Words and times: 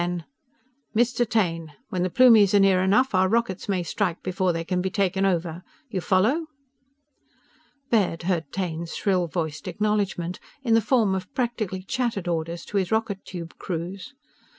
Then: 0.01 0.23
"Mr. 0.95 1.29
Taine! 1.29 1.73
When 1.89 2.01
the 2.01 2.09
Plumies 2.09 2.55
are 2.55 2.59
near 2.59 2.81
enough, 2.81 3.13
our 3.13 3.29
rockets 3.29 3.69
may 3.69 3.83
strike 3.83 4.23
before 4.23 4.51
they 4.51 4.63
can 4.63 4.81
be 4.81 4.89
taken 4.89 5.27
over! 5.27 5.61
You 5.91 6.01
follow?" 6.01 6.47
Baird 7.91 8.23
heard 8.23 8.51
Taine's 8.51 8.95
shrill 8.95 9.27
voiced 9.27 9.67
acknowledgment 9.67 10.39
in 10.63 10.73
the 10.73 10.81
form 10.81 11.13
of 11.13 11.31
practically 11.35 11.83
chattered 11.83 12.27
orders 12.27 12.65
to 12.65 12.77
his 12.77 12.91
rocket 12.91 13.23
tube 13.25 13.59
crews. 13.59 14.15